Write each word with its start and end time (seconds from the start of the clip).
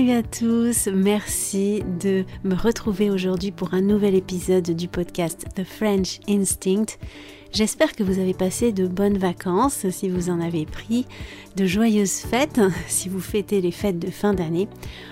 Salut 0.00 0.12
à 0.12 0.22
tous, 0.22 0.88
merci 0.90 1.82
de 2.00 2.24
me 2.42 2.54
retrouver 2.54 3.10
aujourd'hui 3.10 3.50
pour 3.50 3.74
un 3.74 3.82
nouvel 3.82 4.14
épisode 4.14 4.70
du 4.70 4.88
podcast 4.88 5.44
The 5.54 5.62
French 5.62 6.20
Instinct. 6.26 6.96
J'espère 7.52 7.92
que 7.92 8.02
vous 8.02 8.18
avez 8.18 8.32
passé 8.32 8.72
de 8.72 8.86
bonnes 8.86 9.18
vacances 9.18 9.86
si 9.90 10.08
vous 10.08 10.30
en 10.30 10.40
avez 10.40 10.64
pris, 10.64 11.04
de 11.56 11.66
joyeuses 11.66 12.20
fêtes 12.20 12.62
si 12.88 13.10
vous 13.10 13.20
fêtez 13.20 13.60
les 13.60 13.72
fêtes 13.72 13.98
de 13.98 14.10
fin 14.10 14.32
d'année. 14.32 14.68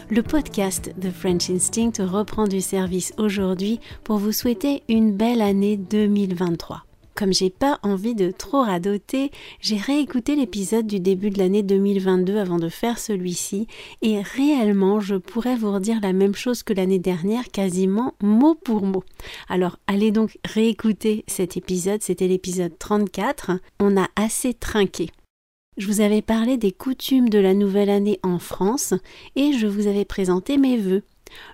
Le 0.08 0.22
podcast 0.22 0.90
The 0.98 1.10
French 1.10 1.50
Instinct 1.50 2.02
reprend 2.02 2.48
du 2.48 2.62
service 2.62 3.12
aujourd'hui 3.18 3.80
pour 4.04 4.16
vous 4.16 4.32
souhaiter 4.32 4.84
une 4.88 5.12
belle 5.12 5.42
année 5.42 5.76
2023. 5.76 6.87
Comme 7.18 7.32
j'ai 7.32 7.50
pas 7.50 7.80
envie 7.82 8.14
de 8.14 8.30
trop 8.30 8.62
radoter, 8.62 9.32
j'ai 9.60 9.76
réécouté 9.76 10.36
l'épisode 10.36 10.86
du 10.86 11.00
début 11.00 11.30
de 11.30 11.38
l'année 11.38 11.64
2022 11.64 12.36
avant 12.36 12.58
de 12.58 12.68
faire 12.68 13.00
celui-ci 13.00 13.66
et 14.02 14.22
réellement 14.22 15.00
je 15.00 15.16
pourrais 15.16 15.56
vous 15.56 15.72
redire 15.72 15.98
la 16.00 16.12
même 16.12 16.36
chose 16.36 16.62
que 16.62 16.72
l'année 16.72 17.00
dernière 17.00 17.48
quasiment 17.48 18.14
mot 18.22 18.54
pour 18.54 18.82
mot. 18.82 19.02
Alors 19.48 19.80
allez 19.88 20.12
donc 20.12 20.38
réécouter 20.44 21.24
cet 21.26 21.56
épisode, 21.56 22.04
c'était 22.04 22.28
l'épisode 22.28 22.78
34, 22.78 23.50
on 23.80 23.96
a 23.96 24.06
assez 24.14 24.54
trinqué. 24.54 25.10
Je 25.76 25.88
vous 25.88 26.00
avais 26.00 26.22
parlé 26.22 26.56
des 26.56 26.70
coutumes 26.70 27.30
de 27.30 27.40
la 27.40 27.54
nouvelle 27.54 27.90
année 27.90 28.20
en 28.22 28.38
France 28.38 28.94
et 29.34 29.54
je 29.54 29.66
vous 29.66 29.88
avais 29.88 30.04
présenté 30.04 30.56
mes 30.56 30.76
vœux. 30.76 31.02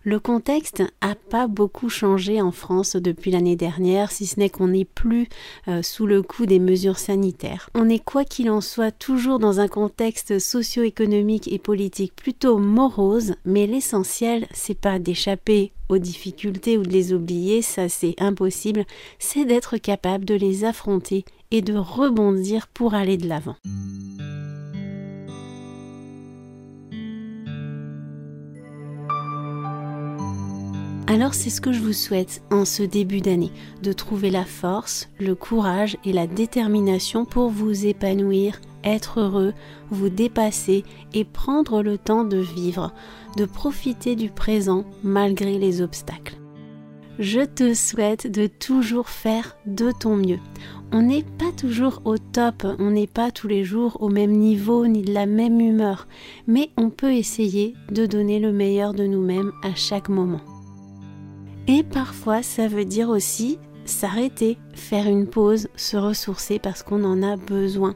Le 0.02 0.18
contexte 0.18 0.82
n'a 1.02 1.14
pas 1.14 1.46
beaucoup 1.46 1.88
changé 1.88 2.40
en 2.40 2.52
France 2.52 2.96
depuis 2.96 3.30
l'année 3.30 3.56
dernière, 3.56 4.10
si 4.10 4.26
ce 4.26 4.38
n'est 4.38 4.50
qu'on 4.50 4.68
n'est 4.68 4.84
plus 4.84 5.28
euh, 5.68 5.82
sous 5.82 6.06
le 6.06 6.22
coup 6.22 6.46
des 6.46 6.58
mesures 6.58 6.98
sanitaires. 6.98 7.70
On 7.74 7.88
est 7.88 8.02
quoi 8.02 8.24
qu'il 8.24 8.50
en 8.50 8.60
soit 8.60 8.90
toujours 8.90 9.38
dans 9.38 9.60
un 9.60 9.68
contexte 9.68 10.38
socio-économique 10.38 11.52
et 11.52 11.58
politique 11.58 12.14
plutôt 12.14 12.58
morose, 12.58 13.34
mais 13.44 13.66
l'essentiel 13.66 14.46
c'est 14.52 14.78
pas 14.78 14.98
d'échapper 14.98 15.72
aux 15.88 15.98
difficultés 15.98 16.78
ou 16.78 16.82
de 16.82 16.90
les 16.90 17.12
oublier, 17.12 17.62
ça 17.62 17.88
c'est 17.88 18.14
impossible, 18.18 18.84
c'est 19.18 19.44
d'être 19.44 19.76
capable 19.76 20.24
de 20.24 20.34
les 20.34 20.64
affronter 20.64 21.24
et 21.50 21.62
de 21.62 21.76
rebondir 21.76 22.66
pour 22.68 22.94
aller 22.94 23.16
de 23.16 23.28
l'avant. 23.28 23.56
Alors 31.06 31.34
c'est 31.34 31.50
ce 31.50 31.60
que 31.60 31.72
je 31.72 31.80
vous 31.80 31.92
souhaite 31.92 32.42
en 32.50 32.64
ce 32.64 32.82
début 32.82 33.20
d'année, 33.20 33.52
de 33.82 33.92
trouver 33.92 34.30
la 34.30 34.46
force, 34.46 35.10
le 35.20 35.34
courage 35.34 35.98
et 36.04 36.14
la 36.14 36.26
détermination 36.26 37.26
pour 37.26 37.50
vous 37.50 37.86
épanouir, 37.86 38.58
être 38.84 39.20
heureux, 39.20 39.52
vous 39.90 40.08
dépasser 40.08 40.82
et 41.12 41.24
prendre 41.24 41.82
le 41.82 41.98
temps 41.98 42.24
de 42.24 42.38
vivre, 42.38 42.92
de 43.36 43.44
profiter 43.44 44.16
du 44.16 44.30
présent 44.30 44.84
malgré 45.02 45.58
les 45.58 45.82
obstacles. 45.82 46.38
Je 47.18 47.40
te 47.40 47.74
souhaite 47.74 48.26
de 48.26 48.46
toujours 48.46 49.08
faire 49.08 49.56
de 49.66 49.92
ton 49.92 50.16
mieux. 50.16 50.40
On 50.90 51.02
n'est 51.02 51.22
pas 51.22 51.52
toujours 51.56 52.00
au 52.06 52.16
top, 52.18 52.66
on 52.78 52.90
n'est 52.90 53.06
pas 53.06 53.30
tous 53.30 53.46
les 53.46 53.62
jours 53.62 53.98
au 54.00 54.08
même 54.08 54.32
niveau 54.32 54.86
ni 54.86 55.02
de 55.02 55.12
la 55.12 55.26
même 55.26 55.60
humeur, 55.60 56.08
mais 56.46 56.70
on 56.76 56.88
peut 56.88 57.12
essayer 57.12 57.74
de 57.90 58.06
donner 58.06 58.40
le 58.40 58.52
meilleur 58.52 58.94
de 58.94 59.04
nous-mêmes 59.04 59.52
à 59.62 59.74
chaque 59.74 60.08
moment. 60.08 60.40
Et 61.66 61.82
parfois, 61.82 62.42
ça 62.42 62.68
veut 62.68 62.84
dire 62.84 63.08
aussi 63.08 63.58
s'arrêter, 63.86 64.58
faire 64.74 65.06
une 65.06 65.26
pause, 65.26 65.68
se 65.76 65.96
ressourcer 65.96 66.58
parce 66.58 66.82
qu'on 66.82 67.04
en 67.04 67.22
a 67.22 67.36
besoin. 67.36 67.94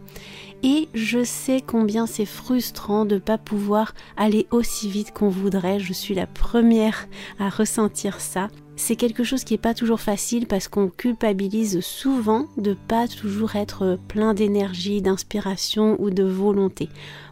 Et 0.63 0.89
je 0.95 1.23
sais 1.23 1.63
combien 1.65 2.07
c'est 2.07 2.27
frustrant 2.27 3.05
de 3.05 3.17
ne 3.17 3.21
pas 3.21 3.39
pouvoir 3.39 3.95
aller 4.17 4.47
aussi 4.51 4.89
vite 4.91 5.13
qu'on 5.13 5.29
voudrait. 5.29 5.81
Je 5.81 5.93
suis 5.93 6.15
la 6.15 6.27
première 6.27 7.09
à 7.39 7.49
ressentir 7.49 8.21
ça 8.21 8.49
c'est 8.79 8.97
quelque 8.97 9.25
chose 9.25 9.43
qui 9.43 9.55
n'est 9.55 9.59
pas 9.59 9.75
toujours 9.75 10.01
facile 10.01 10.47
parce 10.47 10.69
qu'on 10.69 10.89
culpabilise 10.89 11.81
souvent 11.81 12.47
de 12.57 12.75
pas 12.75 13.09
toujours 13.09 13.57
être 13.57 13.99
plein 14.07 14.35
d'énergie, 14.35 15.03
d'inspiration 15.03 15.97
ou 16.01 16.11
de 16.11 16.23
volonté. 16.23 16.89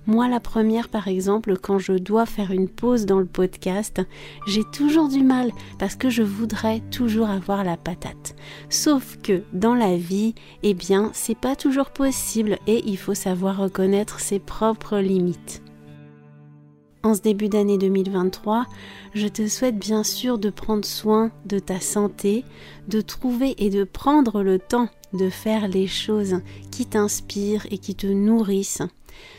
Moi, 0.08 0.28
la 0.28 0.40
première, 0.40 0.88
par 0.88 1.06
exemple, 1.06 1.56
quand 1.56 1.78
je 1.78 1.92
dois 1.92 2.26
faire 2.26 2.50
une 2.50 2.68
pause 2.68 3.06
dans 3.06 3.20
le 3.20 3.26
podcast, 3.26 4.02
j'ai 4.46 4.64
toujours 4.72 5.08
du 5.08 5.22
mal 5.22 5.52
parce 5.78 5.94
que 5.94 6.10
je 6.10 6.22
voudrais 6.22 6.80
toujours 6.90 7.30
avoir 7.30 7.62
la 7.62 7.76
patate. 7.76 8.34
Sauf 8.68 9.16
que 9.22 9.42
dans 9.52 9.74
la 9.74 9.96
vie, 9.96 10.34
eh 10.64 10.74
bien, 10.74 11.10
c'est 11.14 11.38
pas 11.38 11.54
toujours 11.54 11.90
possible 11.90 12.58
et 12.66 12.82
il 12.86 12.98
faut 12.98 13.14
savoir 13.14 13.56
reconnaître 13.56 14.18
ses 14.18 14.40
propres 14.40 14.98
limites. 14.98 15.62
En 17.06 17.15
ce 17.15 17.21
début 17.21 17.49
d'année 17.49 17.78
2023, 17.78 18.67
je 19.15 19.28
te 19.28 19.47
souhaite 19.47 19.78
bien 19.78 20.03
sûr 20.03 20.39
de 20.39 20.50
prendre 20.50 20.84
soin 20.84 21.31
de 21.44 21.61
ta 21.61 21.78
santé, 21.78 22.44
de 22.89 23.00
trouver 23.00 23.55
et 23.59 23.71
de 23.71 23.84
prendre 23.84 24.43
le 24.43 24.59
temps 24.59 24.89
de 25.12 25.31
faire 25.31 25.69
les 25.69 25.87
choses 25.87 26.41
qui 26.72 26.84
t'inspirent 26.84 27.65
et 27.71 27.78
qui 27.78 27.94
te 27.94 28.09
nourrissent, 28.09 28.83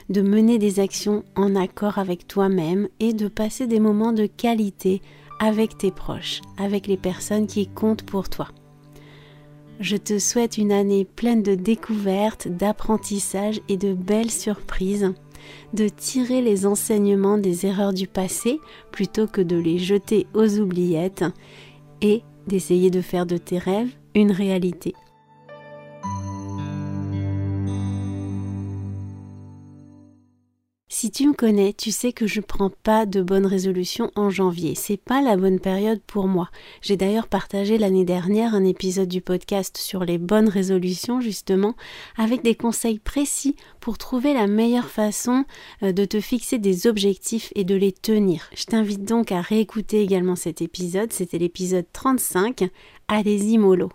de 0.07 0.21
mener 0.21 0.59
des 0.59 0.79
actions 0.79 1.25
en 1.35 1.57
accord 1.57 1.97
avec 1.97 2.25
toi-même 2.25 2.87
et 3.01 3.11
de 3.11 3.27
passer 3.27 3.67
des 3.67 3.81
moments 3.81 4.13
de 4.13 4.27
qualité 4.27 5.01
avec 5.41 5.77
tes 5.77 5.91
proches, 5.91 6.39
avec 6.57 6.87
les 6.87 6.95
personnes 6.95 7.47
qui 7.47 7.67
comptent 7.67 8.05
pour 8.05 8.29
toi. 8.29 8.47
Je 9.81 9.97
te 9.97 10.19
souhaite 10.19 10.57
une 10.57 10.71
année 10.71 11.03
pleine 11.03 11.43
de 11.43 11.53
découvertes, 11.53 12.47
d'apprentissage 12.47 13.59
et 13.67 13.75
de 13.75 13.93
belles 13.93 14.31
surprises 14.31 15.13
de 15.73 15.87
tirer 15.87 16.41
les 16.41 16.65
enseignements 16.65 17.37
des 17.37 17.65
erreurs 17.65 17.93
du 17.93 18.07
passé 18.07 18.59
plutôt 18.91 19.27
que 19.27 19.41
de 19.41 19.55
les 19.55 19.77
jeter 19.77 20.27
aux 20.33 20.59
oubliettes 20.59 21.25
et 22.01 22.23
d'essayer 22.47 22.89
de 22.89 23.01
faire 23.01 23.25
de 23.25 23.37
tes 23.37 23.57
rêves 23.57 23.93
une 24.15 24.31
réalité. 24.31 24.93
Si 31.07 31.11
tu 31.11 31.27
me 31.29 31.33
connais, 31.33 31.71
tu 31.71 31.89
sais 31.91 32.11
que 32.11 32.27
je 32.27 32.41
prends 32.41 32.69
pas 32.69 33.05
de 33.05 33.21
bonnes 33.21 33.45
résolutions 33.45 34.11
en 34.17 34.29
janvier. 34.29 34.75
C'est 34.75 34.97
pas 34.97 35.21
la 35.21 35.37
bonne 35.37 35.61
période 35.61 36.01
pour 36.05 36.27
moi. 36.27 36.49
J'ai 36.81 36.97
d'ailleurs 36.97 37.29
partagé 37.29 37.77
l'année 37.77 38.03
dernière 38.03 38.53
un 38.53 38.65
épisode 38.65 39.07
du 39.07 39.21
podcast 39.21 39.77
sur 39.77 40.03
les 40.03 40.17
bonnes 40.17 40.49
résolutions, 40.49 41.21
justement, 41.21 41.75
avec 42.17 42.43
des 42.43 42.55
conseils 42.55 42.99
précis 42.99 43.55
pour 43.79 43.97
trouver 43.97 44.33
la 44.33 44.47
meilleure 44.47 44.89
façon 44.89 45.45
euh, 45.81 45.93
de 45.93 46.03
te 46.03 46.19
fixer 46.19 46.57
des 46.57 46.87
objectifs 46.87 47.53
et 47.55 47.63
de 47.63 47.75
les 47.75 47.93
tenir. 47.93 48.49
Je 48.53 48.65
t'invite 48.65 49.05
donc 49.05 49.31
à 49.31 49.39
réécouter 49.39 50.01
également 50.01 50.35
cet 50.35 50.61
épisode. 50.61 51.13
C'était 51.13 51.37
l'épisode 51.37 51.85
35. 51.93 52.69
Allez-y, 53.07 53.57
mollo. 53.57 53.91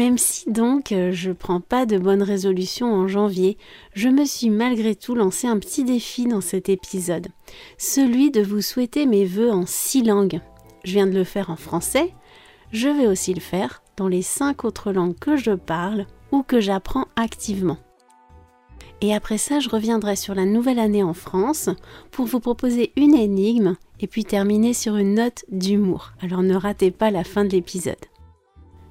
Même 0.00 0.16
si 0.16 0.50
donc 0.50 0.92
euh, 0.92 1.12
je 1.12 1.30
prends 1.30 1.60
pas 1.60 1.84
de 1.84 1.98
bonnes 1.98 2.22
résolutions 2.22 2.90
en 2.90 3.06
janvier, 3.06 3.58
je 3.92 4.08
me 4.08 4.24
suis 4.24 4.48
malgré 4.48 4.94
tout 4.94 5.14
lancé 5.14 5.46
un 5.46 5.58
petit 5.58 5.84
défi 5.84 6.24
dans 6.24 6.40
cet 6.40 6.70
épisode, 6.70 7.28
celui 7.76 8.30
de 8.30 8.40
vous 8.40 8.62
souhaiter 8.62 9.04
mes 9.04 9.26
vœux 9.26 9.50
en 9.50 9.66
six 9.66 10.02
langues. 10.02 10.40
je 10.84 10.92
viens 10.92 11.06
de 11.06 11.12
le 11.12 11.24
faire 11.24 11.50
en 11.50 11.56
français, 11.56 12.14
je 12.72 12.88
vais 12.88 13.06
aussi 13.06 13.34
le 13.34 13.42
faire 13.42 13.82
dans 13.98 14.08
les 14.08 14.22
cinq 14.22 14.64
autres 14.64 14.90
langues 14.90 15.18
que 15.18 15.36
je 15.36 15.50
parle 15.50 16.06
ou 16.32 16.42
que 16.42 16.60
j'apprends 16.60 17.04
activement. 17.14 17.76
Et 19.02 19.14
après 19.14 19.36
ça, 19.36 19.60
je 19.60 19.68
reviendrai 19.68 20.16
sur 20.16 20.34
la 20.34 20.46
nouvelle 20.46 20.78
année 20.78 21.02
en 21.02 21.12
France 21.12 21.68
pour 22.10 22.24
vous 22.24 22.40
proposer 22.40 22.94
une 22.96 23.14
énigme 23.14 23.76
et 24.00 24.06
puis 24.06 24.24
terminer 24.24 24.72
sur 24.72 24.96
une 24.96 25.16
note 25.16 25.44
d'humour. 25.50 26.12
Alors 26.22 26.42
ne 26.42 26.54
ratez 26.54 26.90
pas 26.90 27.10
la 27.10 27.22
fin 27.22 27.44
de 27.44 27.50
l'épisode. 27.50 27.96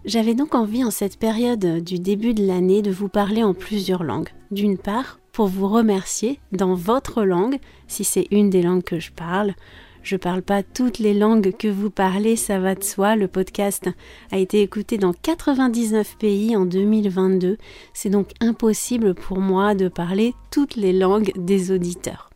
J'avais 0.09 0.33
donc 0.33 0.56
envie 0.56 0.83
en 0.83 0.89
cette 0.89 1.19
période 1.19 1.83
du 1.83 2.00
début 2.00 2.33
de 2.33 2.44
l'année 2.44 2.81
de 2.81 2.89
vous 2.89 3.09
parler 3.09 3.44
en 3.44 3.53
plusieurs 3.53 4.03
langues. 4.03 4.29
D'une 4.50 4.79
part, 4.79 5.19
pour 5.33 5.45
vous 5.45 5.67
remercier 5.67 6.39
dans 6.51 6.73
votre 6.73 7.23
langue, 7.23 7.59
si 7.88 8.03
c'est 8.03 8.25
une 8.31 8.50
des 8.50 8.63
langues 8.63 8.81
que 8.81 9.00
je 9.00 9.11
parle, 9.11 9.53
je 10.01 10.15
parle 10.15 10.41
pas 10.41 10.63
toutes 10.63 10.97
les 10.97 11.13
langues 11.13 11.56
que 11.56 11.67
vous 11.67 11.91
parlez, 11.91 12.38
ça 12.38 12.57
va 12.57 12.73
de 12.73 12.83
soi. 12.83 13.15
Le 13.15 13.27
podcast 13.27 13.88
a 14.31 14.39
été 14.39 14.63
écouté 14.63 14.97
dans 14.97 15.13
99 15.13 16.17
pays 16.17 16.57
en 16.57 16.65
2022. 16.65 17.59
C'est 17.94 18.09
donc 18.09 18.31
impossible 18.41 19.13
pour 19.13 19.38
moi 19.38 19.75
de 19.75 19.89
parler 19.89 20.33
toutes 20.50 20.75
les 20.75 20.91
langues 20.91 21.33
des 21.35 21.71
auditeurs. 21.71 22.29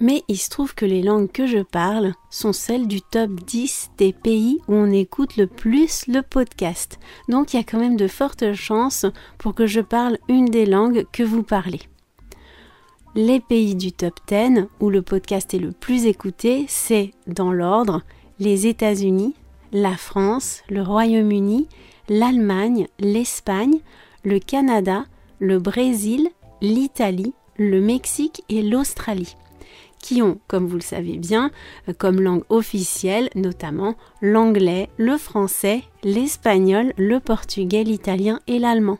Mais 0.00 0.22
il 0.28 0.38
se 0.38 0.48
trouve 0.48 0.74
que 0.74 0.86
les 0.86 1.02
langues 1.02 1.30
que 1.30 1.46
je 1.46 1.58
parle 1.58 2.14
sont 2.30 2.54
celles 2.54 2.88
du 2.88 3.02
top 3.02 3.32
10 3.32 3.90
des 3.98 4.14
pays 4.14 4.58
où 4.66 4.74
on 4.74 4.90
écoute 4.90 5.36
le 5.36 5.46
plus 5.46 6.06
le 6.06 6.22
podcast. 6.22 6.98
Donc 7.28 7.52
il 7.52 7.58
y 7.58 7.60
a 7.60 7.64
quand 7.64 7.78
même 7.78 7.98
de 7.98 8.08
fortes 8.08 8.54
chances 8.54 9.04
pour 9.36 9.54
que 9.54 9.66
je 9.66 9.82
parle 9.82 10.18
une 10.28 10.46
des 10.46 10.64
langues 10.64 11.06
que 11.12 11.22
vous 11.22 11.42
parlez. 11.42 11.80
Les 13.14 13.40
pays 13.40 13.74
du 13.74 13.92
top 13.92 14.18
10 14.26 14.68
où 14.80 14.88
le 14.88 15.02
podcast 15.02 15.52
est 15.52 15.58
le 15.58 15.72
plus 15.72 16.06
écouté, 16.06 16.64
c'est 16.68 17.10
dans 17.26 17.52
l'ordre 17.52 18.02
les 18.38 18.66
États-Unis, 18.66 19.34
la 19.72 19.96
France, 19.96 20.62
le 20.70 20.82
Royaume-Uni, 20.82 21.68
l'Allemagne, 22.08 22.88
l'Espagne, 22.98 23.80
le 24.24 24.38
Canada, 24.38 25.04
le 25.40 25.58
Brésil, 25.58 26.28
l'Italie, 26.62 27.34
le 27.56 27.80
Mexique 27.80 28.42
et 28.48 28.62
l'Australie, 28.62 29.36
qui 30.02 30.22
ont, 30.22 30.38
comme 30.48 30.66
vous 30.66 30.76
le 30.76 30.80
savez 30.80 31.16
bien, 31.16 31.50
comme 31.98 32.20
langue 32.20 32.44
officielle 32.48 33.30
notamment 33.34 33.96
l'anglais, 34.22 34.88
le 34.96 35.16
français, 35.18 35.82
l'espagnol, 36.02 36.92
le 36.96 37.20
portugais, 37.20 37.84
l'italien 37.84 38.40
et 38.46 38.58
l'allemand. 38.58 38.98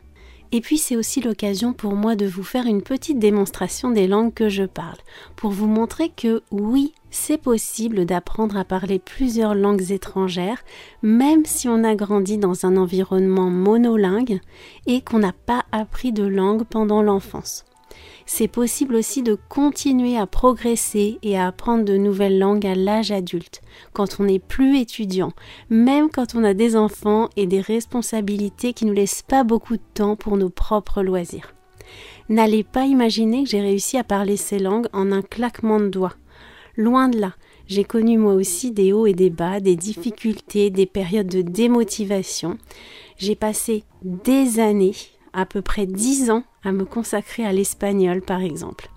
Et 0.53 0.59
puis 0.59 0.77
c'est 0.77 0.97
aussi 0.97 1.21
l'occasion 1.21 1.71
pour 1.71 1.95
moi 1.95 2.15
de 2.15 2.25
vous 2.25 2.43
faire 2.43 2.65
une 2.65 2.81
petite 2.81 3.19
démonstration 3.19 3.89
des 3.89 4.05
langues 4.05 4.33
que 4.33 4.49
je 4.49 4.63
parle, 4.63 4.97
pour 5.37 5.51
vous 5.51 5.67
montrer 5.67 6.09
que 6.09 6.41
oui, 6.51 6.93
c'est 7.09 7.37
possible 7.37 8.05
d'apprendre 8.05 8.57
à 8.57 8.65
parler 8.65 8.99
plusieurs 8.99 9.55
langues 9.55 9.91
étrangères, 9.91 10.63
même 11.01 11.45
si 11.45 11.69
on 11.69 11.85
a 11.85 11.95
grandi 11.95 12.37
dans 12.37 12.65
un 12.65 12.75
environnement 12.75 13.49
monolingue 13.49 14.41
et 14.87 15.01
qu'on 15.01 15.19
n'a 15.19 15.33
pas 15.33 15.63
appris 15.71 16.11
de 16.11 16.23
langue 16.23 16.63
pendant 16.63 17.01
l'enfance 17.01 17.63
c'est 18.33 18.47
possible 18.47 18.95
aussi 18.95 19.23
de 19.23 19.37
continuer 19.49 20.17
à 20.17 20.25
progresser 20.25 21.19
et 21.21 21.37
à 21.37 21.47
apprendre 21.47 21.83
de 21.83 21.97
nouvelles 21.97 22.39
langues 22.39 22.65
à 22.65 22.75
l'âge 22.75 23.11
adulte, 23.11 23.61
quand 23.91 24.21
on 24.21 24.23
n'est 24.23 24.39
plus 24.39 24.79
étudiant, 24.79 25.33
même 25.69 26.09
quand 26.09 26.33
on 26.33 26.45
a 26.45 26.53
des 26.53 26.77
enfants 26.77 27.27
et 27.35 27.45
des 27.45 27.59
responsabilités 27.59 28.71
qui 28.71 28.85
ne 28.85 28.91
nous 28.91 28.95
laissent 28.95 29.21
pas 29.21 29.43
beaucoup 29.43 29.75
de 29.75 29.81
temps 29.93 30.15
pour 30.15 30.37
nos 30.37 30.47
propres 30.47 31.03
loisirs. 31.03 31.53
N'allez 32.29 32.63
pas 32.63 32.85
imaginer 32.85 33.43
que 33.43 33.49
j'ai 33.49 33.59
réussi 33.59 33.97
à 33.97 34.05
parler 34.05 34.37
ces 34.37 34.59
langues 34.59 34.87
en 34.93 35.11
un 35.11 35.23
claquement 35.23 35.81
de 35.81 35.89
doigts. 35.89 36.15
Loin 36.77 37.09
de 37.09 37.19
là, 37.19 37.33
j'ai 37.67 37.83
connu 37.83 38.17
moi 38.17 38.33
aussi 38.33 38.71
des 38.71 38.93
hauts 38.93 39.07
et 39.07 39.13
des 39.13 39.29
bas, 39.29 39.59
des 39.59 39.75
difficultés, 39.75 40.69
des 40.69 40.85
périodes 40.85 41.27
de 41.27 41.41
démotivation. 41.41 42.57
J'ai 43.17 43.35
passé 43.35 43.83
des 44.03 44.61
années 44.61 44.95
à 45.33 45.45
peu 45.45 45.61
près 45.61 45.85
dix 45.85 46.29
ans 46.31 46.43
à 46.63 46.71
me 46.71 46.85
consacrer 46.85 47.45
à 47.45 47.53
l'espagnol 47.53 48.21
par 48.21 48.41
exemple. 48.41 48.89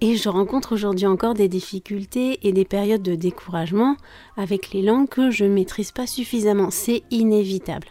Et 0.00 0.16
je 0.16 0.28
rencontre 0.28 0.74
aujourd'hui 0.74 1.06
encore 1.06 1.34
des 1.34 1.48
difficultés 1.48 2.46
et 2.46 2.52
des 2.52 2.64
périodes 2.64 3.02
de 3.02 3.14
découragement 3.14 3.96
avec 4.36 4.72
les 4.72 4.82
langues 4.82 5.08
que 5.08 5.30
je 5.30 5.44
ne 5.44 5.54
maîtrise 5.54 5.92
pas 5.92 6.06
suffisamment. 6.06 6.70
C'est 6.70 7.04
inévitable. 7.10 7.88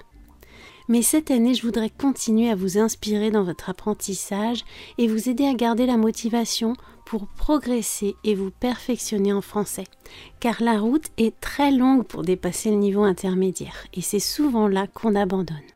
Mais 0.89 1.01
cette 1.01 1.31
année, 1.31 1.53
je 1.53 1.63
voudrais 1.63 1.89
continuer 1.89 2.50
à 2.50 2.55
vous 2.55 2.77
inspirer 2.77 3.31
dans 3.31 3.44
votre 3.44 3.69
apprentissage 3.69 4.65
et 4.97 5.07
vous 5.07 5.29
aider 5.29 5.45
à 5.45 5.53
garder 5.53 5.85
la 5.85 5.97
motivation 5.97 6.75
pour 7.05 7.27
progresser 7.27 8.15
et 8.23 8.35
vous 8.35 8.51
perfectionner 8.51 9.31
en 9.31 9.41
français. 9.41 9.85
Car 10.39 10.61
la 10.61 10.79
route 10.79 11.07
est 11.17 11.39
très 11.39 11.71
longue 11.71 12.05
pour 12.05 12.23
dépasser 12.23 12.69
le 12.69 12.77
niveau 12.77 13.03
intermédiaire 13.03 13.85
et 13.94 14.01
c'est 14.01 14.19
souvent 14.19 14.67
là 14.67 14.88
qu'on 14.88 15.15
abandonne. 15.15 15.73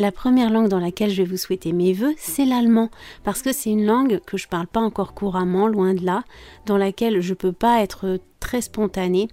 La 0.00 0.12
première 0.12 0.50
langue 0.50 0.68
dans 0.68 0.78
laquelle 0.78 1.10
je 1.10 1.22
vais 1.22 1.28
vous 1.28 1.36
souhaiter 1.36 1.72
mes 1.72 1.92
voeux, 1.92 2.14
c'est 2.18 2.44
l'allemand, 2.44 2.88
parce 3.24 3.42
que 3.42 3.52
c'est 3.52 3.70
une 3.70 3.84
langue 3.84 4.20
que 4.24 4.36
je 4.36 4.46
ne 4.46 4.50
parle 4.50 4.68
pas 4.68 4.78
encore 4.78 5.12
couramment, 5.12 5.66
loin 5.66 5.92
de 5.92 6.04
là, 6.04 6.22
dans 6.66 6.76
laquelle 6.76 7.20
je 7.20 7.30
ne 7.30 7.34
peux 7.34 7.50
pas 7.50 7.82
être 7.82 8.20
très 8.38 8.60
spontanée, 8.60 9.26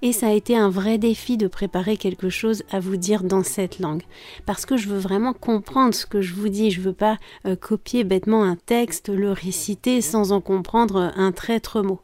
et 0.00 0.12
ça 0.12 0.28
a 0.28 0.32
été 0.32 0.56
un 0.56 0.70
vrai 0.70 0.96
défi 0.96 1.36
de 1.36 1.48
préparer 1.48 1.96
quelque 1.96 2.28
chose 2.28 2.62
à 2.70 2.78
vous 2.78 2.96
dire 2.96 3.24
dans 3.24 3.42
cette 3.42 3.80
langue, 3.80 4.04
parce 4.46 4.64
que 4.64 4.76
je 4.76 4.88
veux 4.88 4.98
vraiment 4.98 5.32
comprendre 5.32 5.92
ce 5.92 6.06
que 6.06 6.20
je 6.20 6.34
vous 6.34 6.48
dis, 6.48 6.70
je 6.70 6.82
veux 6.82 6.92
pas 6.92 7.18
euh, 7.44 7.56
copier 7.56 8.04
bêtement 8.04 8.44
un 8.44 8.54
texte, 8.54 9.08
le 9.08 9.32
réciter 9.32 10.00
sans 10.00 10.30
en 10.30 10.40
comprendre 10.40 11.12
un 11.16 11.32
traître 11.32 11.82
mot. 11.82 12.00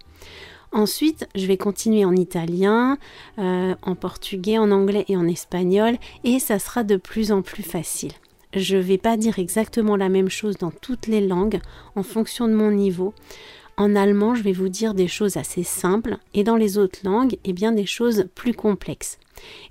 Ensuite, 0.72 1.26
je 1.34 1.46
vais 1.46 1.56
continuer 1.56 2.04
en 2.04 2.14
italien, 2.14 2.98
euh, 3.38 3.74
en 3.82 3.94
portugais, 3.94 4.58
en 4.58 4.70
anglais 4.70 5.04
et 5.08 5.16
en 5.16 5.26
espagnol, 5.26 5.96
et 6.24 6.38
ça 6.38 6.58
sera 6.58 6.84
de 6.84 6.96
plus 6.96 7.32
en 7.32 7.42
plus 7.42 7.62
facile. 7.62 8.12
Je 8.54 8.76
ne 8.76 8.82
vais 8.82 8.98
pas 8.98 9.16
dire 9.16 9.38
exactement 9.38 9.96
la 9.96 10.08
même 10.08 10.28
chose 10.28 10.56
dans 10.56 10.70
toutes 10.70 11.06
les 11.06 11.26
langues 11.26 11.60
en 11.96 12.02
fonction 12.02 12.48
de 12.48 12.54
mon 12.54 12.70
niveau. 12.70 13.14
En 13.76 13.94
allemand, 13.94 14.34
je 14.34 14.42
vais 14.42 14.52
vous 14.52 14.68
dire 14.68 14.94
des 14.94 15.08
choses 15.08 15.36
assez 15.36 15.62
simples 15.62 16.16
et 16.34 16.44
dans 16.44 16.56
les 16.56 16.78
autres 16.78 16.98
langues, 17.04 17.38
eh 17.44 17.52
bien 17.52 17.72
des 17.72 17.86
choses 17.86 18.26
plus 18.34 18.54
complexes. 18.54 19.18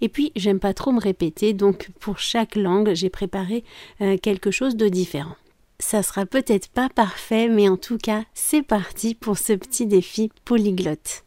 Et 0.01 0.09
puis, 0.09 0.31
j'aime 0.35 0.59
pas 0.59 0.73
trop 0.73 0.91
me 0.91 1.01
répéter, 1.01 1.53
donc 1.53 1.89
pour 1.99 2.19
chaque 2.19 2.55
langue, 2.55 2.93
j'ai 2.93 3.09
préparé 3.09 3.63
euh, 4.01 4.17
quelque 4.17 4.49
chose 4.49 4.77
de 4.77 4.87
différent. 4.87 5.35
Ça 5.79 6.01
sera 6.01 6.25
peut-être 6.25 6.69
pas 6.69 6.89
parfait, 6.89 7.47
mais 7.49 7.69
en 7.69 7.77
tout 7.77 7.99
cas, 7.99 8.23
c'est 8.33 8.63
parti 8.63 9.13
pour 9.13 9.37
ce 9.37 9.53
petit 9.53 9.85
défi 9.85 10.31
polyglotte. 10.43 11.23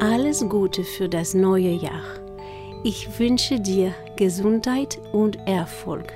Alles 0.00 0.44
Gute 0.44 0.82
für 0.84 1.08
das 1.08 1.34
neue 1.34 1.80
Jahr. 1.82 2.04
Ich 2.84 3.18
wünsche 3.18 3.58
dir 3.58 3.92
Gesundheit 4.16 5.00
und 5.12 5.38
Erfolg. 5.46 6.12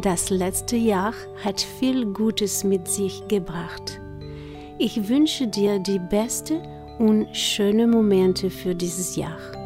Das 0.00 0.30
letzte 0.30 0.76
Jahr 0.76 1.12
hat 1.44 1.60
viel 1.60 2.06
Gutes 2.06 2.64
mit 2.64 2.88
sich 2.88 3.28
gebracht. 3.28 4.00
Ich 4.78 5.08
wünsche 5.08 5.46
dir 5.46 5.78
die 5.78 5.98
beste 5.98 6.62
und 6.98 7.28
schöne 7.36 7.86
Momente 7.86 8.48
für 8.48 8.74
dieses 8.74 9.16
Jahr. 9.16 9.61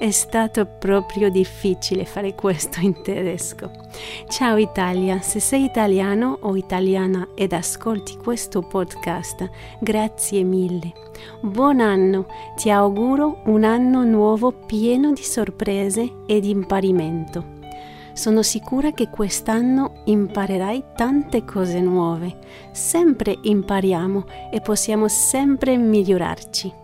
È 0.00 0.10
stato 0.12 0.64
proprio 0.64 1.28
difficile 1.28 2.06
fare 2.06 2.34
questo 2.34 2.80
in 2.80 3.02
tedesco. 3.02 3.70
Ciao 4.28 4.56
Italia, 4.56 5.20
se 5.20 5.40
sei 5.40 5.64
italiano 5.64 6.38
o 6.40 6.56
italiana 6.56 7.28
ed 7.34 7.52
ascolti 7.52 8.16
questo 8.16 8.62
podcast, 8.62 9.46
grazie 9.78 10.42
mille. 10.42 10.94
Buon 11.42 11.80
anno, 11.80 12.24
ti 12.56 12.70
auguro 12.70 13.42
un 13.44 13.62
anno 13.62 14.02
nuovo 14.04 14.52
pieno 14.52 15.12
di 15.12 15.22
sorprese 15.22 16.10
e 16.24 16.40
di 16.40 16.48
imparimento. 16.48 17.58
Sono 18.14 18.42
sicura 18.42 18.92
che 18.92 19.10
quest'anno 19.10 20.00
imparerai 20.06 20.82
tante 20.96 21.44
cose 21.44 21.78
nuove. 21.82 22.38
Sempre 22.72 23.36
impariamo 23.38 24.24
e 24.50 24.62
possiamo 24.62 25.08
sempre 25.08 25.76
migliorarci 25.76 26.79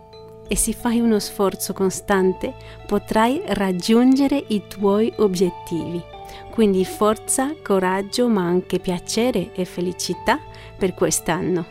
e 0.47 0.55
se 0.55 0.73
fai 0.73 0.99
uno 1.01 1.19
sforzo 1.19 1.73
costante 1.73 2.53
potrai 2.87 3.41
raggiungere 3.45 4.43
i 4.47 4.63
tuoi 4.67 5.13
obiettivi. 5.17 6.01
Quindi 6.51 6.83
forza, 6.85 7.53
coraggio, 7.63 8.27
ma 8.27 8.41
anche 8.41 8.79
piacere 8.79 9.51
e 9.53 9.65
felicità 9.65 10.39
per 10.77 10.93
quest'anno. 10.93 11.65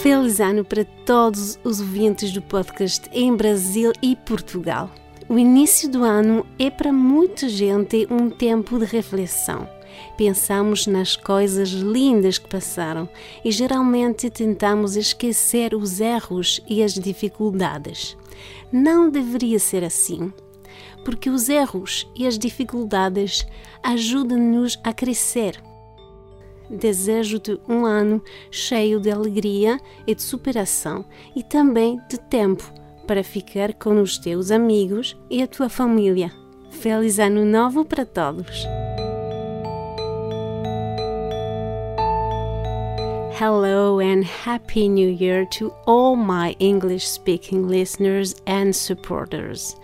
Feliz 0.00 0.40
ano 0.40 0.64
para 0.64 0.84
todos 1.04 1.60
os 1.62 1.78
ouvintes 1.78 2.32
do 2.32 2.42
podcast 2.42 3.08
em 3.12 3.36
Brasil 3.36 3.92
e 4.02 4.16
Portugal. 4.16 4.90
O 5.28 5.38
início 5.38 5.88
do 5.88 6.02
ano 6.02 6.44
é 6.58 6.70
para 6.70 6.92
muita 6.92 7.48
gente 7.48 8.08
um 8.10 8.28
tempo 8.28 8.80
de 8.80 8.84
reflexão 8.84 9.68
Pensamos 10.16 10.86
nas 10.86 11.16
coisas 11.16 11.68
lindas 11.70 12.38
que 12.38 12.48
passaram 12.48 13.08
e 13.44 13.50
geralmente 13.50 14.30
tentamos 14.30 14.96
esquecer 14.96 15.74
os 15.74 16.00
erros 16.00 16.60
e 16.68 16.82
as 16.82 16.94
dificuldades. 16.94 18.16
Não 18.72 19.10
deveria 19.10 19.58
ser 19.58 19.84
assim. 19.84 20.32
porque 21.04 21.30
os 21.30 21.48
erros 21.48 22.08
e 22.14 22.26
as 22.26 22.38
dificuldades 22.38 23.46
ajudam-nos 23.82 24.78
a 24.84 24.92
crescer. 24.92 25.60
Desejo-te 26.70 27.60
um 27.68 27.84
ano 27.84 28.22
cheio 28.50 28.98
de 29.00 29.10
alegria 29.10 29.78
e 30.06 30.14
de 30.14 30.22
superação 30.22 31.04
e 31.36 31.42
também 31.42 32.00
de 32.08 32.18
tempo 32.18 32.72
para 33.06 33.22
ficar 33.22 33.74
com 33.74 34.00
os 34.00 34.16
teus 34.16 34.50
amigos 34.50 35.16
e 35.28 35.42
a 35.42 35.46
tua 35.46 35.68
família. 35.68 36.32
Feliz 36.70 37.18
Ano 37.18 37.44
Novo 37.44 37.84
para 37.84 38.06
todos! 38.06 38.64
Hello 43.44 43.98
and 43.98 44.24
Happy 44.24 44.88
New 44.88 45.08
Year 45.08 45.44
to 45.46 45.74
all 45.84 46.14
my 46.14 46.54
English 46.60 47.08
speaking 47.08 47.66
listeners 47.66 48.36
and 48.46 48.72
supporters. 48.72 49.74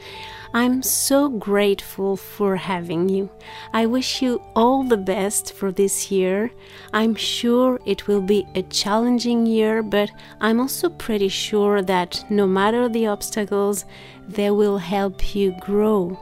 I'm 0.54 0.80
so 0.80 1.28
grateful 1.28 2.16
for 2.16 2.54
having 2.54 3.08
you. 3.08 3.28
I 3.72 3.86
wish 3.86 4.22
you 4.22 4.40
all 4.54 4.84
the 4.84 4.96
best 4.96 5.54
for 5.54 5.72
this 5.72 6.08
year. 6.08 6.52
I'm 6.92 7.16
sure 7.16 7.80
it 7.84 8.06
will 8.06 8.22
be 8.22 8.46
a 8.54 8.62
challenging 8.62 9.44
year, 9.44 9.82
but 9.82 10.08
I'm 10.40 10.60
also 10.60 10.88
pretty 10.88 11.28
sure 11.28 11.82
that 11.82 12.24
no 12.30 12.46
matter 12.46 12.88
the 12.88 13.08
obstacles, 13.08 13.84
they 14.28 14.52
will 14.52 14.78
help 14.78 15.34
you 15.34 15.56
grow. 15.58 16.16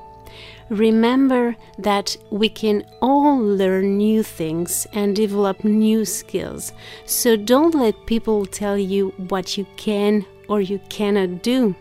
Remember 0.68 1.56
that 1.78 2.16
we 2.30 2.48
can 2.48 2.84
all 3.00 3.38
learn 3.38 3.96
new 3.96 4.22
things 4.22 4.86
and 4.92 5.14
develop 5.14 5.64
new 5.64 6.04
skills. 6.04 6.72
So 7.04 7.36
don't 7.36 7.74
let 7.74 8.06
people 8.06 8.46
tell 8.46 8.76
you 8.76 9.10
what 9.28 9.56
you 9.56 9.66
can 9.76 10.24
or 10.48 10.60
you 10.60 10.80
cannot 10.88 11.42
do. 11.42 11.74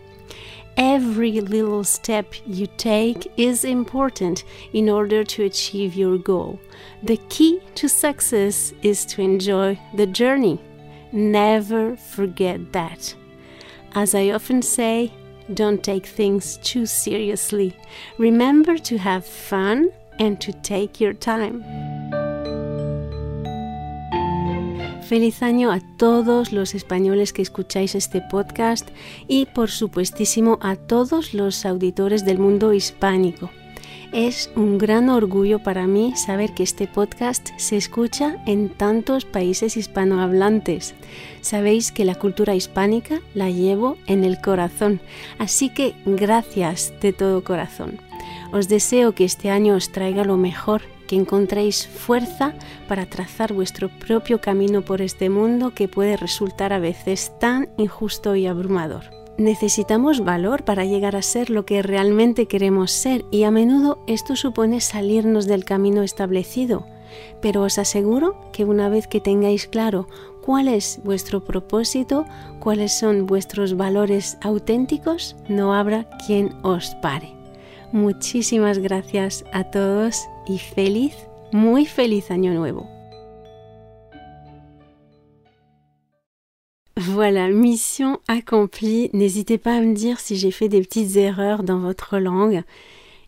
Every 0.76 1.40
little 1.40 1.84
step 1.84 2.34
you 2.44 2.66
take 2.76 3.32
is 3.38 3.64
important 3.64 4.44
in 4.74 4.90
order 4.90 5.24
to 5.24 5.44
achieve 5.44 5.94
your 5.94 6.18
goal. 6.18 6.60
The 7.02 7.16
key 7.28 7.60
to 7.76 7.88
success 7.88 8.74
is 8.82 9.06
to 9.06 9.22
enjoy 9.22 9.78
the 9.94 10.06
journey. 10.06 10.60
Never 11.12 11.96
forget 11.96 12.72
that. 12.72 13.14
As 13.94 14.14
I 14.14 14.30
often 14.30 14.60
say, 14.60 15.12
don't 15.54 15.82
take 15.82 16.06
things 16.06 16.58
too 16.58 16.86
seriously. 16.86 17.74
Remember 18.18 18.78
to 18.78 18.98
have 18.98 19.24
fun 19.24 19.90
and 20.18 20.40
to 20.40 20.52
take 20.52 21.00
your 21.00 21.14
time. 21.14 21.64
Feliz 25.08 25.42
año 25.42 25.70
a 25.70 25.80
todos 25.98 26.52
los 26.52 26.74
españoles 26.74 27.32
que 27.32 27.42
escucháis 27.42 27.94
este 27.94 28.20
podcast 28.22 28.88
y 29.28 29.46
por 29.46 29.70
supuestísimo 29.70 30.58
a 30.62 30.74
todos 30.74 31.32
los 31.32 31.64
auditores 31.64 32.24
del 32.24 32.38
mundo 32.38 32.72
hispánico. 32.72 33.50
Es 34.12 34.50
un 34.54 34.78
gran 34.78 35.08
orgullo 35.08 35.58
para 35.58 35.86
mí 35.86 36.14
saber 36.16 36.54
que 36.54 36.62
este 36.62 36.86
podcast 36.86 37.50
se 37.56 37.76
escucha 37.76 38.36
en 38.46 38.68
tantos 38.68 39.24
países 39.24 39.76
hispanohablantes. 39.76 40.94
Sabéis 41.40 41.92
que 41.92 42.04
la 42.04 42.14
cultura 42.14 42.54
hispánica 42.54 43.20
la 43.34 43.50
llevo 43.50 43.96
en 44.06 44.24
el 44.24 44.40
corazón, 44.40 45.00
así 45.38 45.70
que 45.70 45.94
gracias 46.06 46.94
de 47.00 47.12
todo 47.12 47.44
corazón. 47.44 48.00
Os 48.52 48.68
deseo 48.68 49.12
que 49.12 49.24
este 49.24 49.50
año 49.50 49.74
os 49.74 49.92
traiga 49.92 50.24
lo 50.24 50.36
mejor 50.36 50.82
que 51.06 51.16
encontréis 51.16 51.86
fuerza 51.86 52.54
para 52.88 53.06
trazar 53.06 53.52
vuestro 53.52 53.88
propio 53.88 54.40
camino 54.40 54.82
por 54.82 55.02
este 55.02 55.30
mundo 55.30 55.72
que 55.74 55.88
puede 55.88 56.16
resultar 56.16 56.72
a 56.72 56.78
veces 56.78 57.32
tan 57.38 57.68
injusto 57.76 58.34
y 58.36 58.46
abrumador. 58.46 59.25
Necesitamos 59.38 60.24
valor 60.24 60.64
para 60.64 60.86
llegar 60.86 61.14
a 61.14 61.22
ser 61.22 61.50
lo 61.50 61.66
que 61.66 61.82
realmente 61.82 62.46
queremos 62.46 62.90
ser 62.90 63.24
y 63.30 63.42
a 63.44 63.50
menudo 63.50 63.98
esto 64.06 64.34
supone 64.34 64.80
salirnos 64.80 65.46
del 65.46 65.64
camino 65.64 66.02
establecido. 66.02 66.86
Pero 67.42 67.62
os 67.62 67.78
aseguro 67.78 68.36
que 68.52 68.64
una 68.64 68.88
vez 68.88 69.06
que 69.06 69.20
tengáis 69.20 69.66
claro 69.66 70.08
cuál 70.40 70.68
es 70.68 71.00
vuestro 71.04 71.44
propósito, 71.44 72.24
cuáles 72.60 72.92
son 72.92 73.26
vuestros 73.26 73.76
valores 73.76 74.38
auténticos, 74.40 75.36
no 75.48 75.74
habrá 75.74 76.08
quien 76.26 76.54
os 76.62 76.94
pare. 77.02 77.34
Muchísimas 77.92 78.78
gracias 78.78 79.44
a 79.52 79.64
todos 79.64 80.26
y 80.46 80.58
feliz, 80.58 81.14
muy 81.52 81.84
feliz 81.84 82.30
año 82.30 82.54
nuevo. 82.54 82.95
Voilà, 86.98 87.50
mission 87.50 88.20
accomplie. 88.26 89.10
N'hésitez 89.12 89.58
pas 89.58 89.76
à 89.76 89.80
me 89.80 89.94
dire 89.94 90.18
si 90.18 90.34
j'ai 90.36 90.50
fait 90.50 90.70
des 90.70 90.80
petites 90.80 91.16
erreurs 91.16 91.62
dans 91.62 91.78
votre 91.78 92.18
langue. 92.18 92.62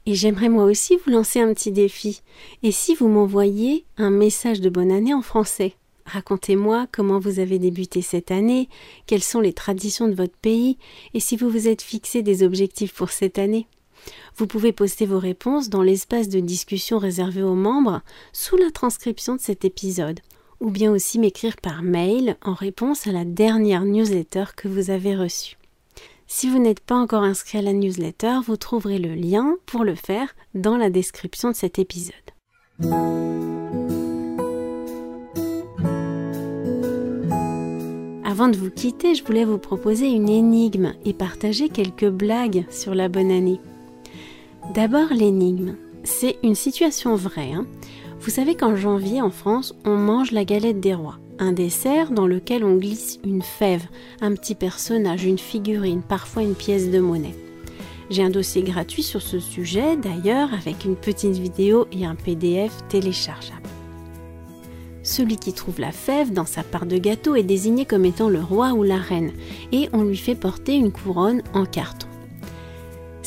Et 0.06 0.14
j'aimerais 0.14 0.48
moi 0.48 0.64
aussi 0.64 0.96
vous 0.96 1.10
lancer 1.10 1.40
un 1.40 1.52
petit 1.52 1.70
défi. 1.70 2.22
Et 2.62 2.72
si 2.72 2.94
vous 2.94 3.08
m'envoyez 3.08 3.84
un 3.98 4.08
message 4.08 4.62
de 4.62 4.70
bonne 4.70 4.90
année 4.90 5.12
en 5.12 5.20
français? 5.20 5.74
Racontez-moi 6.06 6.86
comment 6.90 7.18
vous 7.18 7.40
avez 7.40 7.58
débuté 7.58 8.00
cette 8.00 8.30
année, 8.30 8.70
quelles 9.06 9.22
sont 9.22 9.40
les 9.40 9.52
traditions 9.52 10.08
de 10.08 10.14
votre 10.14 10.36
pays, 10.36 10.78
et 11.12 11.20
si 11.20 11.36
vous 11.36 11.50
vous 11.50 11.68
êtes 11.68 11.82
fixé 11.82 12.22
des 12.22 12.42
objectifs 12.42 12.94
pour 12.94 13.10
cette 13.10 13.38
année. 13.38 13.66
Vous 14.36 14.46
pouvez 14.46 14.72
poster 14.72 15.04
vos 15.04 15.18
réponses 15.18 15.68
dans 15.68 15.82
l'espace 15.82 16.30
de 16.30 16.40
discussion 16.40 16.98
réservé 16.98 17.42
aux 17.42 17.54
membres 17.54 18.00
sous 18.32 18.56
la 18.56 18.70
transcription 18.70 19.36
de 19.36 19.40
cet 19.42 19.66
épisode, 19.66 20.20
ou 20.60 20.70
bien 20.70 20.90
aussi 20.92 21.18
m'écrire 21.18 21.56
par 21.56 21.82
mail 21.82 22.36
en 22.42 22.54
réponse 22.54 23.06
à 23.06 23.12
la 23.12 23.24
dernière 23.24 23.84
newsletter 23.84 24.44
que 24.56 24.68
vous 24.68 24.90
avez 24.90 25.16
reçue. 25.16 25.56
Si 26.26 26.48
vous 26.50 26.58
n'êtes 26.58 26.80
pas 26.80 26.96
encore 26.96 27.22
inscrit 27.22 27.58
à 27.58 27.62
la 27.62 27.72
newsletter, 27.72 28.40
vous 28.44 28.56
trouverez 28.56 28.98
le 28.98 29.14
lien 29.14 29.56
pour 29.66 29.84
le 29.84 29.94
faire 29.94 30.34
dans 30.54 30.76
la 30.76 30.90
description 30.90 31.50
de 31.50 31.56
cet 31.56 31.78
épisode. 31.78 32.14
Avant 38.24 38.48
de 38.48 38.56
vous 38.56 38.70
quitter, 38.70 39.14
je 39.14 39.24
voulais 39.24 39.44
vous 39.44 39.58
proposer 39.58 40.06
une 40.06 40.28
énigme 40.28 40.92
et 41.04 41.14
partager 41.14 41.70
quelques 41.70 42.08
blagues 42.08 42.66
sur 42.70 42.94
la 42.94 43.08
bonne 43.08 43.30
année. 43.30 43.58
D'abord 44.74 45.08
l'énigme. 45.10 45.76
C'est 46.04 46.38
une 46.42 46.54
situation 46.54 47.16
vraie. 47.16 47.52
Hein. 47.52 47.66
Vous 48.20 48.30
savez 48.30 48.56
qu'en 48.56 48.74
janvier 48.74 49.22
en 49.22 49.30
France, 49.30 49.74
on 49.84 49.96
mange 49.96 50.32
la 50.32 50.44
galette 50.44 50.80
des 50.80 50.94
rois, 50.94 51.18
un 51.38 51.52
dessert 51.52 52.10
dans 52.10 52.26
lequel 52.26 52.64
on 52.64 52.76
glisse 52.76 53.20
une 53.24 53.42
fève, 53.42 53.86
un 54.20 54.34
petit 54.34 54.56
personnage, 54.56 55.24
une 55.24 55.38
figurine, 55.38 56.02
parfois 56.02 56.42
une 56.42 56.56
pièce 56.56 56.90
de 56.90 56.98
monnaie. 56.98 57.34
J'ai 58.10 58.24
un 58.24 58.30
dossier 58.30 58.62
gratuit 58.62 59.02
sur 59.02 59.22
ce 59.22 59.38
sujet 59.38 59.96
d'ailleurs 59.96 60.52
avec 60.52 60.84
une 60.84 60.96
petite 60.96 61.36
vidéo 61.36 61.86
et 61.92 62.06
un 62.06 62.16
PDF 62.16 62.72
téléchargeable. 62.88 63.62
Celui 65.04 65.36
qui 65.36 65.52
trouve 65.52 65.78
la 65.78 65.92
fève 65.92 66.32
dans 66.32 66.44
sa 66.44 66.62
part 66.62 66.86
de 66.86 66.98
gâteau 66.98 67.36
est 67.36 67.44
désigné 67.44 67.84
comme 67.84 68.04
étant 68.04 68.28
le 68.28 68.40
roi 68.40 68.72
ou 68.72 68.82
la 68.82 68.98
reine 68.98 69.32
et 69.72 69.88
on 69.92 70.02
lui 70.02 70.16
fait 70.16 70.34
porter 70.34 70.74
une 70.74 70.92
couronne 70.92 71.42
en 71.54 71.64
carton. 71.64 72.07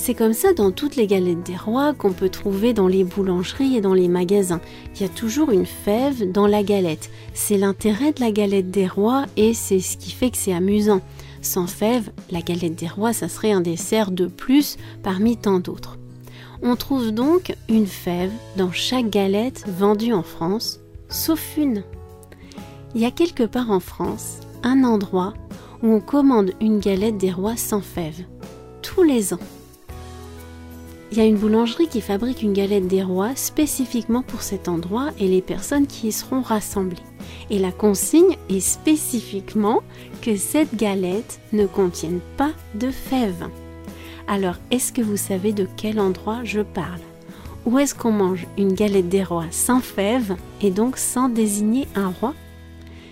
C'est 0.04 0.16
comme 0.16 0.34
ça 0.34 0.54
dans 0.54 0.72
toutes 0.72 0.96
les 0.96 1.06
galettes 1.06 1.44
des 1.44 1.56
rois 1.56 1.94
qu'on 1.94 2.12
peut 2.12 2.30
trouver 2.30 2.74
dans 2.74 2.88
les 2.88 3.04
boulangeries 3.04 3.76
et 3.78 3.82
dans 3.82 3.94
les 3.94 4.08
magasins. 4.08 4.60
Il 4.96 5.02
y 5.02 5.06
a 5.06 5.08
toujours 5.08 5.52
une 5.52 5.68
fève 5.68 6.32
dans 6.32 6.48
la 6.48 6.64
galette. 6.64 7.12
C'est 7.36 7.60
l'intérêt 7.60 8.12
de 8.12 8.20
la 8.20 8.32
galette 8.32 8.72
des 8.72 8.88
rois 8.88 9.28
et 9.38 9.54
c'est 9.54 9.80
ce 9.80 9.98
qui 9.98 10.10
fait 10.10 10.32
que 10.32 10.38
c'est 10.38 10.56
amusant. 10.56 11.02
Sans 11.44 11.68
fève, 11.68 12.10
la 12.32 12.42
galette 12.42 12.74
des 12.74 12.88
rois, 12.88 13.14
ça 13.14 13.30
serait 13.30 13.52
un 13.52 13.62
dessert 13.62 14.10
de 14.10 14.26
plus 14.26 14.78
parmi 15.04 15.38
tant 15.38 15.60
d'autres. 15.60 16.00
On 16.64 16.76
trouve 16.76 17.12
donc 17.12 17.56
une 17.70 17.86
fève 17.86 18.32
dans 18.58 18.72
chaque 18.72 19.12
galette 19.12 19.66
vendue 19.68 20.14
en 20.14 20.24
France, 20.24 20.80
sauf 21.10 21.58
une. 21.58 21.84
Il 22.96 23.02
y 23.02 23.06
a 23.06 23.12
quelque 23.12 23.44
part 23.44 23.70
en 23.70 23.80
France 23.80 24.40
un 24.64 24.84
endroit 24.84 25.36
où 25.84 25.94
on 25.94 26.00
commande 26.00 26.54
une 26.60 26.80
galette 26.80 27.20
des 27.20 27.32
rois 27.32 27.56
sans 27.56 27.82
fève, 27.82 28.24
tous 28.82 29.04
les 29.04 29.36
ans. 29.36 29.40
Il 31.12 31.18
y 31.18 31.20
a 31.22 31.26
une 31.26 31.38
boulangerie 31.38 31.90
qui 31.90 32.00
fabrique 32.00 32.42
une 32.42 32.54
galette 32.54 32.88
des 32.88 33.04
rois 33.04 33.36
spécifiquement 33.36 34.24
pour 34.24 34.42
cet 34.42 34.70
endroit 34.70 35.10
et 35.20 35.28
les 35.28 35.42
personnes 35.42 35.86
qui 35.86 36.08
y 36.08 36.12
seront 36.14 36.42
rassemblées. 36.42 37.04
Et 37.50 37.60
la 37.60 37.74
consigne 37.74 38.38
est 38.48 38.62
spécifiquement 38.62 39.82
que 40.22 40.38
cette 40.38 40.74
galette 40.76 41.42
ne 41.52 41.66
contienne 41.66 42.22
pas 42.38 42.54
de 42.76 42.92
fèves. 42.92 43.50
Alors, 44.26 44.56
est-ce 44.72 44.94
que 44.94 45.02
vous 45.02 45.18
savez 45.18 45.52
de 45.52 45.68
quel 45.76 46.00
endroit 46.00 46.46
je 46.46 46.62
parle? 46.62 47.02
Où 47.66 47.78
est-ce 47.78 47.94
qu'on 47.94 48.14
mange 48.14 48.48
une 48.58 48.74
galette 48.74 49.10
des 49.10 49.24
rois 49.24 49.52
sans 49.52 49.82
fèves 49.82 50.38
et 50.62 50.72
donc 50.72 50.98
sans 50.98 51.28
désigner 51.28 51.90
un 51.94 52.08
roi? 52.08 52.34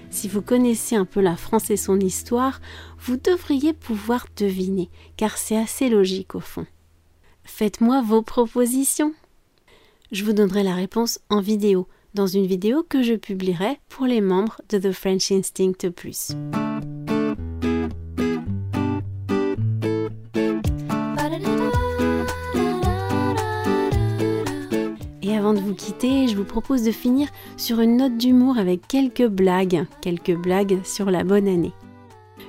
Si 0.09 0.29
vous 0.29 0.41
connaissez 0.41 0.95
un 0.95 1.05
peu 1.05 1.19
la 1.19 1.35
France 1.35 1.69
et 1.69 1.77
son 1.77 1.99
histoire, 1.99 2.61
vous 2.97 3.17
devriez 3.17 3.73
pouvoir 3.73 4.25
deviner, 4.37 4.89
car 5.17 5.37
c'est 5.37 5.57
assez 5.57 5.89
logique 5.89 6.33
au 6.33 6.39
fond. 6.39 6.65
Faites-moi 7.49 8.01
vos 8.01 8.21
propositions. 8.21 9.11
Je 10.13 10.23
vous 10.23 10.31
donnerai 10.31 10.63
la 10.63 10.75
réponse 10.75 11.19
en 11.29 11.41
vidéo, 11.41 11.87
dans 12.13 12.25
une 12.25 12.45
vidéo 12.45 12.85
que 12.87 13.03
je 13.03 13.15
publierai 13.15 13.79
pour 13.89 14.05
les 14.05 14.21
membres 14.21 14.61
de 14.69 14.77
The 14.77 14.93
French 14.93 15.29
Instinct 15.31 15.89
Plus. 15.93 16.31
avant 25.39 25.53
de 25.53 25.59
vous 25.59 25.73
quitter, 25.73 26.27
je 26.27 26.35
vous 26.35 26.43
propose 26.43 26.83
de 26.83 26.91
finir 26.91 27.29
sur 27.55 27.79
une 27.79 27.95
note 27.95 28.17
d'humour 28.17 28.57
avec 28.57 28.87
quelques 28.87 29.25
blagues, 29.25 29.85
quelques 30.01 30.35
blagues 30.35 30.83
sur 30.83 31.09
la 31.09 31.23
bonne 31.23 31.47
année. 31.47 31.71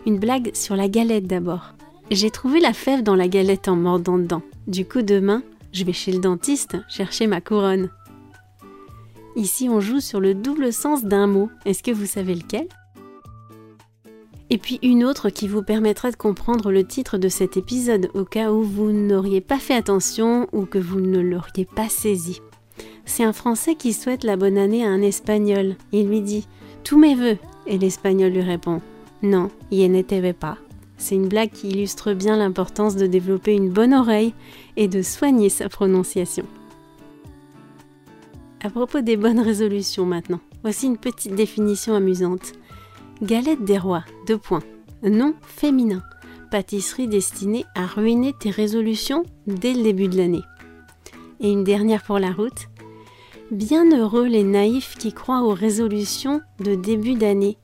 Une 0.06 0.18
blague 0.18 0.54
sur 0.54 0.74
la 0.74 0.88
galette 0.88 1.28
d'abord. 1.28 1.74
J'ai 2.10 2.30
trouvé 2.30 2.58
la 2.58 2.72
fève 2.72 3.04
dans 3.04 3.14
la 3.14 3.28
galette 3.28 3.68
en 3.68 3.76
mordant 3.76 4.18
dedans. 4.18 4.42
Du 4.66 4.84
coup, 4.84 5.02
demain, 5.02 5.44
je 5.72 5.84
vais 5.84 5.92
chez 5.92 6.10
le 6.10 6.18
dentiste 6.18 6.76
chercher 6.88 7.28
ma 7.28 7.40
couronne. 7.40 7.90
Ici, 9.36 9.68
on 9.68 9.80
joue 9.80 10.00
sur 10.00 10.18
le 10.18 10.34
double 10.34 10.72
sens 10.72 11.04
d'un 11.04 11.28
mot. 11.28 11.48
Est-ce 11.64 11.84
que 11.84 11.92
vous 11.92 12.06
savez 12.06 12.34
lequel? 12.34 12.66
Et 14.52 14.58
puis 14.58 14.80
une 14.82 15.04
autre 15.04 15.30
qui 15.30 15.46
vous 15.46 15.62
permettra 15.62 16.10
de 16.10 16.16
comprendre 16.16 16.72
le 16.72 16.84
titre 16.84 17.16
de 17.16 17.28
cet 17.28 17.56
épisode 17.56 18.10
au 18.14 18.24
cas 18.24 18.50
où 18.50 18.64
vous 18.64 18.90
n'auriez 18.90 19.40
pas 19.40 19.58
fait 19.58 19.76
attention 19.76 20.48
ou 20.52 20.64
que 20.66 20.78
vous 20.78 21.00
ne 21.00 21.20
l'auriez 21.20 21.64
pas 21.64 21.88
saisi. 21.88 22.42
C'est 23.04 23.22
un 23.22 23.32
Français 23.32 23.76
qui 23.76 23.92
souhaite 23.92 24.24
la 24.24 24.36
bonne 24.36 24.58
année 24.58 24.84
à 24.84 24.88
un 24.88 25.02
Espagnol. 25.02 25.76
Il 25.92 26.08
lui 26.08 26.22
dit 26.22 26.48
Tous 26.82 26.98
mes 26.98 27.14
voeux. 27.14 27.38
Et 27.68 27.78
l'Espagnol 27.78 28.32
lui 28.32 28.42
répond 28.42 28.80
Non, 29.22 29.48
y 29.70 29.88
n'était 29.88 30.32
pas. 30.32 30.58
C'est 31.00 31.14
une 31.14 31.28
blague 31.28 31.50
qui 31.50 31.68
illustre 31.68 32.12
bien 32.12 32.36
l'importance 32.36 32.94
de 32.94 33.06
développer 33.06 33.54
une 33.54 33.70
bonne 33.70 33.94
oreille 33.94 34.34
et 34.76 34.86
de 34.86 35.00
soigner 35.00 35.48
sa 35.48 35.70
prononciation. 35.70 36.44
À 38.62 38.68
propos 38.68 39.00
des 39.00 39.16
bonnes 39.16 39.40
résolutions 39.40 40.04
maintenant, 40.04 40.40
voici 40.62 40.86
une 40.86 40.98
petite 40.98 41.34
définition 41.34 41.94
amusante. 41.94 42.52
Galette 43.22 43.64
des 43.64 43.78
rois, 43.78 44.04
deux 44.26 44.36
points. 44.36 44.62
Nom 45.02 45.32
féminin. 45.40 46.02
Pâtisserie 46.50 47.08
destinée 47.08 47.64
à 47.74 47.86
ruiner 47.86 48.34
tes 48.38 48.50
résolutions 48.50 49.22
dès 49.46 49.72
le 49.72 49.82
début 49.82 50.08
de 50.08 50.18
l'année. 50.18 50.42
Et 51.40 51.50
une 51.50 51.64
dernière 51.64 52.02
pour 52.02 52.18
la 52.18 52.30
route. 52.30 52.68
Bienheureux 53.50 54.26
les 54.26 54.44
naïfs 54.44 54.96
qui 54.98 55.14
croient 55.14 55.44
aux 55.44 55.54
résolutions 55.54 56.42
de 56.58 56.74
début 56.74 57.14
d'année. 57.14 57.56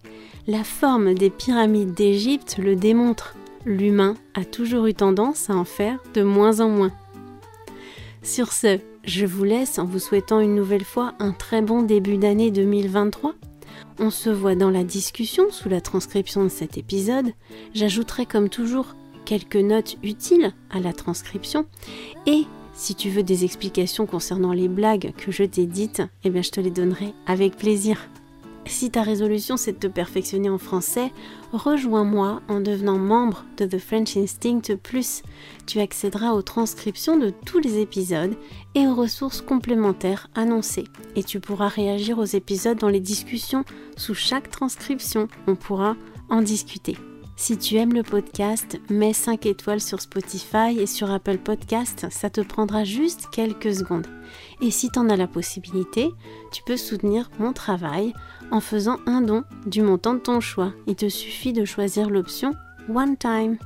La 0.49 0.62
forme 0.62 1.15
des 1.15 1.29
pyramides 1.29 1.93
d'Égypte 1.93 2.59
le 2.59 2.76
démontre. 2.76 3.35
L'humain 3.65 4.15
a 4.35 4.45
toujours 4.45 4.87
eu 4.87 4.95
tendance 4.95 5.50
à 5.50 5.57
en 5.57 5.65
faire 5.65 5.99
de 6.15 6.23
moins 6.23 6.61
en 6.61 6.69
moins. 6.69 6.93
Sur 8.23 8.53
ce, 8.53 8.79
je 9.03 9.26
vous 9.26 9.43
laisse 9.43 9.81
en 9.81 9.87
vous 9.87 9.99
souhaitant 9.99 10.38
une 10.38 10.55
nouvelle 10.55 10.85
fois 10.85 11.15
un 11.19 11.33
très 11.33 11.62
bon 11.62 11.83
début 11.83 12.17
d'année 12.17 12.53
2023. 12.53 13.35
On 13.99 14.11
se 14.11 14.31
voit 14.31 14.55
dans 14.55 14.71
la 14.71 14.85
discussion 14.85 15.50
sous 15.50 15.69
la 15.69 15.81
transcription 15.81 16.45
de 16.45 16.49
cet 16.49 16.79
épisode. 16.79 17.33
J'ajouterai 17.75 18.25
comme 18.25 18.49
toujours 18.49 18.95
quelques 19.25 19.57
notes 19.57 19.97
utiles 20.05 20.53
à 20.71 20.79
la 20.79 20.93
transcription 20.93 21.67
et 22.25 22.45
si 22.73 22.95
tu 22.95 23.11
veux 23.11 23.25
des 23.25 23.45
explications 23.45 24.07
concernant 24.07 24.53
les 24.53 24.69
blagues 24.69 25.12
que 25.17 25.33
je 25.33 25.43
t'ai 25.43 25.67
dites, 25.67 26.03
eh 26.23 26.31
bien 26.31 26.43
je 26.43 26.50
te 26.50 26.61
les 26.61 26.71
donnerai 26.71 27.15
avec 27.26 27.57
plaisir. 27.57 27.99
Si 28.66 28.90
ta 28.90 29.02
résolution 29.02 29.56
c'est 29.56 29.73
de 29.73 29.78
te 29.78 29.87
perfectionner 29.87 30.50
en 30.50 30.58
français, 30.58 31.12
rejoins-moi 31.52 32.42
en 32.49 32.61
devenant 32.61 32.99
membre 32.99 33.44
de 33.56 33.64
The 33.64 33.78
French 33.78 34.16
Instinct 34.16 34.76
Plus. 34.82 35.23
Tu 35.66 35.78
accéderas 35.78 36.32
aux 36.32 36.42
transcriptions 36.42 37.16
de 37.16 37.30
tous 37.30 37.61
les 37.61 37.78
épisodes 37.78 38.37
et 38.75 38.87
aux 38.87 38.94
ressources 38.94 39.40
complémentaires 39.40 40.28
annoncées. 40.35 40.85
Et 41.14 41.23
tu 41.23 41.38
pourras 41.38 41.68
réagir 41.68 42.18
aux 42.18 42.25
épisodes 42.25 42.78
dans 42.78 42.88
les 42.88 43.00
discussions 43.00 43.64
sous 43.96 44.14
chaque 44.14 44.50
transcription. 44.50 45.28
On 45.46 45.54
pourra 45.54 45.96
en 46.28 46.42
discuter. 46.42 46.96
Si 47.38 47.59
tu 47.59 47.76
aimes 47.76 47.93
le 47.93 48.02
podcast, 48.02 48.81
mets 48.88 49.12
5 49.12 49.45
étoiles 49.45 49.83
sur 49.83 50.00
Spotify 50.00 50.78
et 50.81 50.87
sur 50.87 51.11
Apple 51.11 51.37
Podcast, 51.37 52.07
ça 52.11 52.31
te 52.31 52.40
prendra 52.40 52.83
juste 52.85 53.28
quelques 53.31 53.75
secondes. 53.75 54.07
Et 54.62 54.71
si 54.71 54.90
tu 54.90 54.99
en 54.99 55.11
as 55.11 55.16
la 55.16 55.26
possibilité, 55.26 56.11
tu 56.50 56.62
peux 56.64 56.78
soutenir 56.78 57.31
mon 57.38 57.52
travail 57.52 58.14
en 58.50 58.61
faisant 58.61 58.97
un 59.05 59.21
don 59.21 59.45
du 59.66 59.82
montant 59.82 60.15
de 60.15 60.21
ton 60.21 60.41
choix. 60.41 60.73
Il 60.87 60.97
te 60.97 61.10
suffit 61.10 61.52
de 61.52 61.67
choisir 61.67 62.08
l'option 62.08 62.54
One 62.89 63.19
Time. 63.19 63.58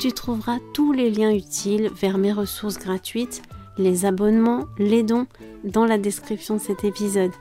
Tu 0.00 0.12
trouveras 0.12 0.58
tous 0.74 0.92
les 0.92 1.10
liens 1.10 1.32
utiles 1.32 1.90
vers 1.94 2.18
mes 2.18 2.32
ressources 2.32 2.78
gratuites, 2.78 3.42
les 3.78 4.04
abonnements, 4.04 4.64
les 4.78 5.04
dons 5.04 5.28
dans 5.62 5.84
la 5.84 5.96
description 5.96 6.56
de 6.56 6.60
cet 6.60 6.82
épisode. 6.82 7.32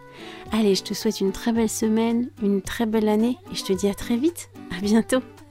Allez, 0.51 0.75
je 0.75 0.83
te 0.83 0.93
souhaite 0.93 1.21
une 1.21 1.31
très 1.31 1.53
belle 1.53 1.69
semaine, 1.69 2.29
une 2.43 2.61
très 2.61 2.85
belle 2.85 3.09
année 3.09 3.37
et 3.51 3.55
je 3.55 3.63
te 3.63 3.73
dis 3.73 3.87
à 3.87 3.95
très 3.95 4.15
vite. 4.15 4.51
À 4.77 4.81
bientôt. 4.81 5.21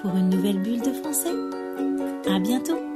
pour 0.00 0.16
une 0.16 0.30
nouvelle 0.30 0.58
bulle 0.58 0.80
de 0.80 0.92
français. 0.92 1.34
À 2.26 2.38
bientôt! 2.38 2.89